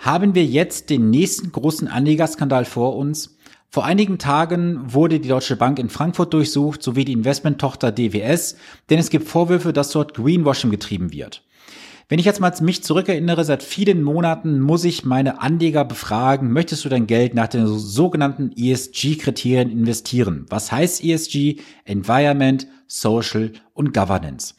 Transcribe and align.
Haben 0.00 0.34
wir 0.34 0.46
jetzt 0.46 0.88
den 0.88 1.10
nächsten 1.10 1.52
großen 1.52 1.86
Anlegerskandal 1.86 2.64
vor 2.64 2.96
uns? 2.96 3.36
Vor 3.68 3.84
einigen 3.84 4.16
Tagen 4.16 4.94
wurde 4.94 5.20
die 5.20 5.28
Deutsche 5.28 5.56
Bank 5.56 5.78
in 5.78 5.90
Frankfurt 5.90 6.32
durchsucht, 6.32 6.82
sowie 6.82 7.04
die 7.04 7.12
Investmenttochter 7.12 7.92
DWS, 7.92 8.56
denn 8.88 8.98
es 8.98 9.10
gibt 9.10 9.28
Vorwürfe, 9.28 9.74
dass 9.74 9.90
dort 9.90 10.14
Greenwashing 10.14 10.70
getrieben 10.70 11.12
wird. 11.12 11.42
Wenn 12.08 12.18
ich 12.18 12.24
jetzt 12.24 12.40
mal 12.40 12.50
mich 12.62 12.82
zurückerinnere, 12.82 13.44
seit 13.44 13.62
vielen 13.62 14.02
Monaten 14.02 14.58
muss 14.58 14.84
ich 14.84 15.04
meine 15.04 15.42
Anleger 15.42 15.84
befragen, 15.84 16.50
möchtest 16.50 16.86
du 16.86 16.88
dein 16.88 17.06
Geld 17.06 17.34
nach 17.34 17.48
den 17.48 17.66
sogenannten 17.66 18.52
ESG-Kriterien 18.56 19.70
investieren? 19.70 20.46
Was 20.48 20.72
heißt 20.72 21.04
ESG? 21.04 21.56
Environment, 21.84 22.66
Social 22.86 23.52
und 23.74 23.92
Governance. 23.92 24.54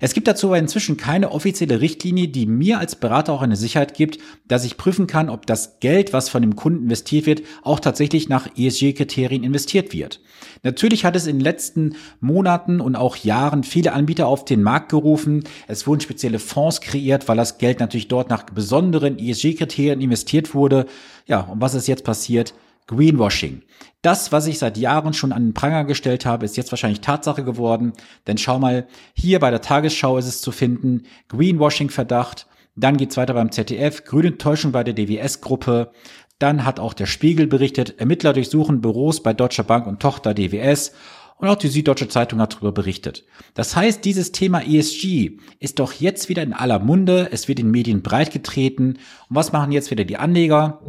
Es 0.00 0.14
gibt 0.14 0.28
dazu 0.28 0.48
aber 0.48 0.58
inzwischen 0.58 0.96
keine 0.96 1.30
offizielle 1.30 1.80
Richtlinie, 1.80 2.28
die 2.28 2.46
mir 2.46 2.78
als 2.78 2.96
Berater 2.96 3.32
auch 3.32 3.42
eine 3.42 3.56
Sicherheit 3.56 3.94
gibt, 3.94 4.18
dass 4.46 4.64
ich 4.64 4.76
prüfen 4.76 5.06
kann, 5.06 5.30
ob 5.30 5.46
das 5.46 5.80
Geld, 5.80 6.12
was 6.12 6.28
von 6.28 6.42
dem 6.42 6.56
Kunden 6.56 6.84
investiert 6.84 7.26
wird, 7.26 7.42
auch 7.62 7.80
tatsächlich 7.80 8.28
nach 8.28 8.48
ESG-Kriterien 8.56 9.44
investiert 9.44 9.92
wird. 9.92 10.20
Natürlich 10.62 11.04
hat 11.04 11.16
es 11.16 11.26
in 11.26 11.36
den 11.36 11.44
letzten 11.44 11.96
Monaten 12.20 12.80
und 12.80 12.96
auch 12.96 13.16
Jahren 13.16 13.62
viele 13.62 13.92
Anbieter 13.92 14.26
auf 14.26 14.44
den 14.44 14.62
Markt 14.62 14.90
gerufen. 14.90 15.44
Es 15.68 15.86
wurden 15.86 16.00
spezielle 16.00 16.38
Fonds 16.38 16.80
kreiert, 16.80 17.28
weil 17.28 17.36
das 17.36 17.58
Geld 17.58 17.80
natürlich 17.80 18.08
dort 18.08 18.30
nach 18.30 18.44
besonderen 18.44 19.18
ESG-Kriterien 19.18 20.00
investiert 20.00 20.54
wurde. 20.54 20.86
Ja, 21.26 21.40
und 21.40 21.60
was 21.60 21.74
ist 21.74 21.88
jetzt 21.88 22.04
passiert? 22.04 22.54
Greenwashing. 22.86 23.62
Das, 24.02 24.30
was 24.30 24.46
ich 24.46 24.58
seit 24.58 24.78
Jahren 24.78 25.12
schon 25.12 25.32
an 25.32 25.46
den 25.46 25.54
Pranger 25.54 25.84
gestellt 25.84 26.24
habe, 26.26 26.44
ist 26.44 26.56
jetzt 26.56 26.70
wahrscheinlich 26.70 27.00
Tatsache 27.00 27.42
geworden. 27.42 27.92
Denn 28.26 28.38
schau 28.38 28.58
mal, 28.58 28.86
hier 29.14 29.40
bei 29.40 29.50
der 29.50 29.60
Tagesschau 29.60 30.18
ist 30.18 30.26
es 30.26 30.40
zu 30.40 30.52
finden, 30.52 31.02
Greenwashing-Verdacht. 31.28 32.46
Dann 32.76 32.96
geht's 32.96 33.16
weiter 33.16 33.34
beim 33.34 33.50
ZDF, 33.50 34.04
grüne 34.04 34.38
Täuschung 34.38 34.70
bei 34.70 34.84
der 34.84 34.94
DWS-Gruppe. 34.94 35.90
Dann 36.38 36.64
hat 36.64 36.78
auch 36.78 36.92
der 36.92 37.06
Spiegel 37.06 37.46
berichtet, 37.46 37.98
Ermittler 37.98 38.34
durchsuchen 38.34 38.80
Büros 38.80 39.22
bei 39.22 39.32
Deutscher 39.32 39.64
Bank 39.64 39.86
und 39.86 40.00
Tochter 40.00 40.34
DWS. 40.34 40.92
Und 41.38 41.48
auch 41.48 41.56
die 41.56 41.68
Süddeutsche 41.68 42.08
Zeitung 42.08 42.40
hat 42.40 42.54
darüber 42.54 42.72
berichtet. 42.72 43.24
Das 43.54 43.76
heißt, 43.76 44.04
dieses 44.04 44.32
Thema 44.32 44.62
ESG 44.62 45.38
ist 45.58 45.78
doch 45.78 45.92
jetzt 45.92 46.28
wieder 46.28 46.42
in 46.42 46.54
aller 46.54 46.78
Munde. 46.78 47.28
Es 47.30 47.48
wird 47.48 47.58
in 47.58 47.70
Medien 47.70 48.02
breitgetreten. 48.02 48.98
Und 49.28 49.36
was 49.36 49.52
machen 49.52 49.72
jetzt 49.72 49.90
wieder 49.90 50.04
die 50.04 50.16
Anleger? 50.16 50.80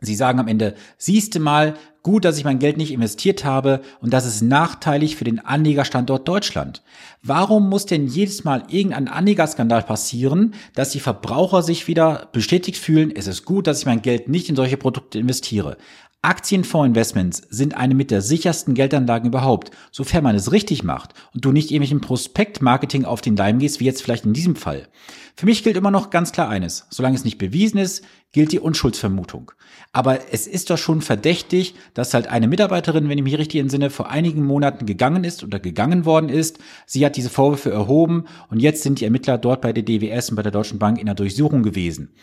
Sie 0.00 0.14
sagen 0.14 0.38
am 0.38 0.48
Ende, 0.48 0.74
siehste 0.98 1.40
mal, 1.40 1.74
gut, 2.02 2.24
dass 2.24 2.38
ich 2.38 2.44
mein 2.44 2.60
Geld 2.60 2.76
nicht 2.76 2.92
investiert 2.92 3.44
habe 3.44 3.80
und 4.00 4.12
das 4.12 4.26
ist 4.26 4.40
nachteilig 4.40 5.16
für 5.16 5.24
den 5.24 5.40
Anlegerstandort 5.40 6.28
Deutschland. 6.28 6.82
Warum 7.22 7.68
muss 7.68 7.86
denn 7.86 8.06
jedes 8.06 8.44
Mal 8.44 8.62
irgendein 8.68 9.08
Anlegerskandal 9.08 9.82
passieren, 9.82 10.54
dass 10.74 10.90
die 10.90 11.00
Verbraucher 11.00 11.62
sich 11.62 11.88
wieder 11.88 12.28
bestätigt 12.30 12.78
fühlen, 12.78 13.10
es 13.12 13.26
ist 13.26 13.44
gut, 13.44 13.66
dass 13.66 13.80
ich 13.80 13.86
mein 13.86 14.02
Geld 14.02 14.28
nicht 14.28 14.48
in 14.48 14.54
solche 14.54 14.76
Produkte 14.76 15.18
investiere? 15.18 15.78
Aktienfondsinvestments 16.26 17.42
sind 17.50 17.76
eine 17.76 17.94
mit 17.94 18.10
der 18.10 18.20
sichersten 18.20 18.74
Geldanlagen 18.74 19.28
überhaupt, 19.28 19.70
sofern 19.92 20.24
man 20.24 20.34
es 20.34 20.50
richtig 20.50 20.82
macht 20.82 21.14
und 21.32 21.44
du 21.44 21.52
nicht 21.52 21.70
irgendwelchen 21.70 22.00
Prospektmarketing 22.00 23.04
auf 23.04 23.20
den 23.20 23.36
Leim 23.36 23.60
gehst, 23.60 23.78
wie 23.78 23.84
jetzt 23.84 24.02
vielleicht 24.02 24.24
in 24.24 24.32
diesem 24.32 24.56
Fall. 24.56 24.88
Für 25.36 25.46
mich 25.46 25.62
gilt 25.62 25.76
immer 25.76 25.92
noch 25.92 26.10
ganz 26.10 26.32
klar 26.32 26.48
eines. 26.48 26.86
Solange 26.90 27.14
es 27.14 27.24
nicht 27.24 27.38
bewiesen 27.38 27.78
ist, 27.78 28.02
gilt 28.32 28.50
die 28.50 28.58
Unschuldsvermutung. 28.58 29.52
Aber 29.92 30.32
es 30.32 30.48
ist 30.48 30.70
doch 30.70 30.78
schon 30.78 31.00
verdächtig, 31.00 31.74
dass 31.94 32.12
halt 32.12 32.26
eine 32.26 32.48
Mitarbeiterin, 32.48 33.08
wenn 33.08 33.18
ich 33.18 33.24
mich 33.24 33.38
richtig 33.38 33.60
entsinne, 33.60 33.90
vor 33.90 34.10
einigen 34.10 34.44
Monaten 34.44 34.84
gegangen 34.84 35.22
ist 35.22 35.44
oder 35.44 35.60
gegangen 35.60 36.06
worden 36.06 36.28
ist. 36.28 36.58
Sie 36.86 37.06
hat 37.06 37.16
diese 37.16 37.30
Vorwürfe 37.30 37.70
erhoben 37.70 38.24
und 38.50 38.58
jetzt 38.58 38.82
sind 38.82 39.00
die 39.00 39.04
Ermittler 39.04 39.38
dort 39.38 39.60
bei 39.60 39.72
der 39.72 39.84
DWS 39.84 40.30
und 40.30 40.36
bei 40.36 40.42
der 40.42 40.52
Deutschen 40.52 40.80
Bank 40.80 40.98
in 40.98 41.06
der 41.06 41.14
Durchsuchung 41.14 41.62
gewesen. 41.62 42.14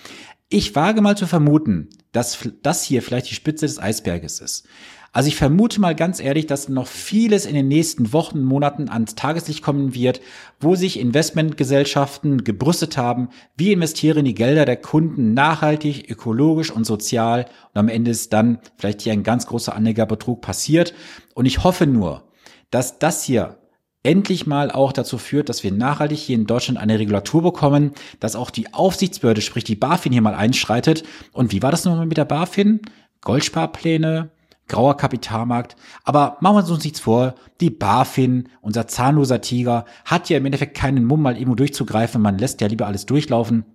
Ich 0.56 0.76
wage 0.76 1.02
mal 1.02 1.18
zu 1.18 1.26
vermuten, 1.26 1.90
dass 2.12 2.38
das 2.62 2.84
hier 2.84 3.02
vielleicht 3.02 3.28
die 3.28 3.34
Spitze 3.34 3.66
des 3.66 3.80
Eisberges 3.80 4.40
ist. 4.40 4.68
Also 5.12 5.28
ich 5.28 5.36
vermute 5.36 5.82
mal 5.82 5.96
ganz 5.96 6.20
ehrlich, 6.20 6.46
dass 6.46 6.70
noch 6.70 6.86
vieles 6.86 7.48
in 7.48 7.56
den 7.56 7.68
nächsten 7.68 8.14
Wochen, 8.14 8.44
Monaten 8.44 8.88
ans 8.88 9.16
Tageslicht 9.16 9.64
kommen 9.64 9.96
wird, 9.96 10.22
wo 10.60 10.76
sich 10.76 11.00
Investmentgesellschaften 11.00 12.44
gebrüstet 12.44 12.98
haben, 12.98 13.30
wie 13.58 13.72
investieren 13.72 14.26
die 14.26 14.36
Gelder 14.36 14.66
der 14.66 14.78
Kunden 14.78 15.34
nachhaltig, 15.34 16.08
ökologisch 16.12 16.70
und 16.70 16.86
sozial 16.86 17.48
und 17.74 17.80
am 17.80 17.90
Ende 17.90 18.12
ist 18.12 18.32
dann 18.32 18.60
vielleicht 18.78 19.02
hier 19.02 19.14
ein 19.14 19.24
ganz 19.24 19.48
großer 19.48 19.74
Anlegerbetrug 19.76 20.40
passiert. 20.40 20.94
Und 21.34 21.48
ich 21.48 21.64
hoffe 21.64 21.88
nur, 21.88 22.26
dass 22.70 23.00
das 23.00 23.24
hier 23.24 23.58
endlich 24.04 24.46
mal 24.46 24.70
auch 24.70 24.92
dazu 24.92 25.18
führt, 25.18 25.50
dass 25.50 25.64
wir 25.64 25.72
nachhaltig 25.72 26.20
hier 26.20 26.36
in 26.36 26.46
Deutschland 26.46 26.78
eine 26.78 27.00
Regulatur 27.00 27.42
bekommen, 27.42 27.92
dass 28.20 28.36
auch 28.36 28.52
die 28.52 28.74
Aufsichtsbehörde, 28.74 29.42
sprich 29.42 29.64
die 29.64 29.76
BaFin 29.76 30.12
hier 30.12 30.22
mal 30.22 30.36
einschreitet. 30.36 31.04
Und 31.32 31.52
wie 31.52 31.64
war 31.64 31.72
das 31.72 31.86
nochmal 31.86 32.06
mit 32.06 32.18
der 32.18 32.26
BaFin? 32.26 32.82
Goldsparpläne, 33.22 34.30
grauer 34.68 34.98
Kapitalmarkt. 34.98 35.76
Aber 36.04 36.38
machen 36.42 36.58
wir 36.58 36.72
uns 36.72 36.84
nichts 36.84 37.00
vor, 37.00 37.36
die 37.62 37.70
BaFin, 37.70 38.50
unser 38.62 38.88
zahnloser 38.88 39.42
Tiger, 39.42 39.86
hat 40.06 40.30
ja 40.30 40.38
im 40.38 40.46
Endeffekt 40.46 40.76
keinen 40.76 41.06
Mumm, 41.06 41.22
mal 41.22 41.38
irgendwo 41.38 41.56
durchzugreifen. 41.56 42.22
Man 42.22 42.38
lässt 42.38 42.60
ja 42.62 42.68
lieber 42.68 42.88
alles 42.88 43.06
durchlaufen. 43.06 43.66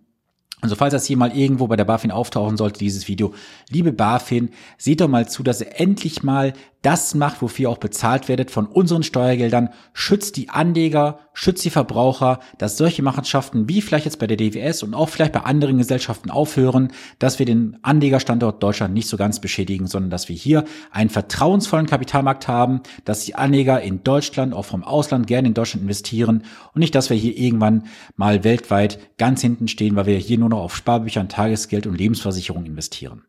Also 0.60 0.74
falls 0.74 0.92
das 0.92 1.06
hier 1.06 1.16
mal 1.16 1.36
irgendwo 1.36 1.68
bei 1.68 1.76
der 1.76 1.84
BaFin 1.84 2.10
auftauchen 2.10 2.56
sollte, 2.56 2.80
dieses 2.80 3.06
Video, 3.06 3.32
liebe 3.70 3.92
BaFin, 3.92 4.50
seht 4.76 5.00
doch 5.00 5.08
mal 5.08 5.28
zu, 5.28 5.44
dass 5.44 5.60
ihr 5.60 5.78
endlich 5.78 6.24
mal 6.24 6.52
das 6.82 7.14
macht, 7.14 7.42
wofür 7.42 7.64
ihr 7.64 7.70
auch 7.70 7.78
bezahlt 7.78 8.28
werdet 8.28 8.50
von 8.50 8.66
unseren 8.66 9.02
Steuergeldern, 9.02 9.70
schützt 9.92 10.36
die 10.36 10.48
Anleger, 10.48 11.18
schützt 11.32 11.64
die 11.64 11.70
Verbraucher, 11.70 12.38
dass 12.56 12.76
solche 12.76 13.02
Machenschaften 13.02 13.68
wie 13.68 13.82
vielleicht 13.82 14.04
jetzt 14.04 14.20
bei 14.20 14.28
der 14.28 14.36
DWS 14.36 14.84
und 14.84 14.94
auch 14.94 15.08
vielleicht 15.08 15.32
bei 15.32 15.40
anderen 15.40 15.78
Gesellschaften 15.78 16.30
aufhören, 16.30 16.92
dass 17.18 17.40
wir 17.40 17.46
den 17.46 17.78
Anlegerstandort 17.82 18.62
Deutschland 18.62 18.94
nicht 18.94 19.08
so 19.08 19.16
ganz 19.16 19.40
beschädigen, 19.40 19.88
sondern 19.88 20.10
dass 20.10 20.28
wir 20.28 20.36
hier 20.36 20.64
einen 20.92 21.10
vertrauensvollen 21.10 21.86
Kapitalmarkt 21.86 22.46
haben, 22.46 22.80
dass 23.04 23.24
die 23.24 23.34
Anleger 23.34 23.80
in 23.80 24.04
Deutschland, 24.04 24.54
auch 24.54 24.64
vom 24.64 24.84
Ausland 24.84 25.26
gerne 25.26 25.48
in 25.48 25.54
Deutschland 25.54 25.82
investieren 25.82 26.44
und 26.74 26.78
nicht, 26.78 26.94
dass 26.94 27.10
wir 27.10 27.16
hier 27.16 27.36
irgendwann 27.36 27.86
mal 28.16 28.44
weltweit 28.44 29.00
ganz 29.18 29.40
hinten 29.40 29.66
stehen, 29.66 29.96
weil 29.96 30.06
wir 30.06 30.16
hier 30.16 30.38
nur 30.48 30.58
noch 30.58 30.64
auf 30.64 30.76
Sparbüchern, 30.76 31.28
Tagesgeld 31.28 31.86
und 31.86 31.98
Lebensversicherung 31.98 32.64
investieren. 32.64 33.24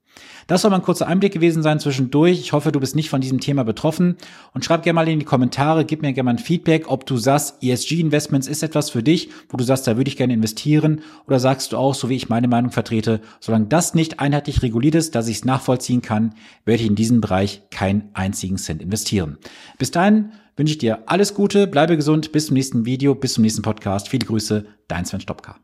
Das 0.47 0.61
soll 0.61 0.71
mal 0.71 0.77
ein 0.77 0.83
kurzer 0.83 1.07
Einblick 1.07 1.33
gewesen 1.33 1.63
sein 1.63 1.79
zwischendurch. 1.79 2.39
Ich 2.39 2.53
hoffe, 2.53 2.71
du 2.71 2.79
bist 2.79 2.95
nicht 2.95 3.09
von 3.09 3.21
diesem 3.21 3.39
Thema 3.39 3.63
betroffen 3.63 4.17
und 4.53 4.65
schreib 4.65 4.83
gerne 4.83 4.95
mal 4.95 5.07
in 5.07 5.19
die 5.19 5.25
Kommentare, 5.25 5.85
gib 5.85 6.01
mir 6.01 6.11
gerne 6.13 6.25
mal 6.25 6.31
ein 6.31 6.39
Feedback, 6.39 6.89
ob 6.89 7.05
du 7.05 7.17
sagst, 7.17 7.63
ESG-Investments 7.63 8.47
ist 8.47 8.63
etwas 8.63 8.89
für 8.89 9.03
dich, 9.03 9.29
wo 9.49 9.57
du 9.57 9.63
sagst, 9.63 9.87
da 9.87 9.97
würde 9.97 10.09
ich 10.09 10.17
gerne 10.17 10.33
investieren 10.33 11.01
oder 11.27 11.39
sagst 11.39 11.71
du 11.71 11.77
auch, 11.77 11.93
so 11.93 12.09
wie 12.09 12.15
ich 12.15 12.29
meine 12.29 12.47
Meinung 12.47 12.71
vertrete, 12.71 13.21
solange 13.39 13.67
das 13.67 13.93
nicht 13.93 14.19
einheitlich 14.19 14.61
reguliert 14.61 14.95
ist, 14.95 15.15
dass 15.15 15.27
ich 15.27 15.37
es 15.37 15.45
nachvollziehen 15.45 16.01
kann, 16.01 16.33
werde 16.65 16.83
ich 16.83 16.89
in 16.89 16.95
diesem 16.95 17.21
Bereich 17.21 17.61
keinen 17.69 18.09
einzigen 18.13 18.57
Cent 18.57 18.81
investieren. 18.81 19.37
Bis 19.77 19.91
dahin 19.91 20.31
wünsche 20.57 20.73
ich 20.73 20.79
dir 20.79 21.03
alles 21.05 21.33
Gute, 21.33 21.67
bleibe 21.67 21.95
gesund, 21.95 22.31
bis 22.31 22.47
zum 22.47 22.55
nächsten 22.55 22.85
Video, 22.85 23.15
bis 23.15 23.33
zum 23.33 23.43
nächsten 23.43 23.61
Podcast. 23.61 24.09
Viele 24.09 24.25
Grüße, 24.25 24.65
dein 24.87 25.05
Sven 25.05 25.21
Stopka. 25.21 25.55